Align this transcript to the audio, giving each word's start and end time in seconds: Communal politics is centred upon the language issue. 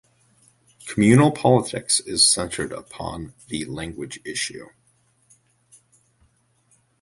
Communal 0.87 1.29
politics 1.31 1.99
is 1.99 2.27
centred 2.27 2.71
upon 2.71 3.35
the 3.49 3.65
language 3.65 4.19
issue. 4.25 4.67